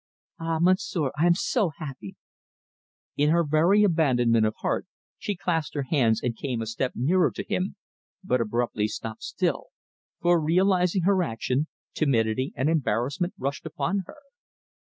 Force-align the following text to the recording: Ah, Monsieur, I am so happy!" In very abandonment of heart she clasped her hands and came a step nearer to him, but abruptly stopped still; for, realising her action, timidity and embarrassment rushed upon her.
Ah, 0.39 0.57
Monsieur, 0.57 1.11
I 1.15 1.27
am 1.27 1.35
so 1.35 1.69
happy!" 1.77 2.15
In 3.17 3.29
very 3.47 3.83
abandonment 3.83 4.47
of 4.47 4.55
heart 4.61 4.87
she 5.19 5.35
clasped 5.35 5.75
her 5.75 5.83
hands 5.83 6.23
and 6.23 6.35
came 6.35 6.59
a 6.59 6.65
step 6.65 6.93
nearer 6.95 7.29
to 7.29 7.43
him, 7.43 7.75
but 8.23 8.41
abruptly 8.41 8.87
stopped 8.87 9.21
still; 9.21 9.67
for, 10.19 10.41
realising 10.41 11.03
her 11.03 11.21
action, 11.21 11.67
timidity 11.93 12.51
and 12.55 12.67
embarrassment 12.67 13.35
rushed 13.37 13.67
upon 13.67 14.01
her. 14.07 14.17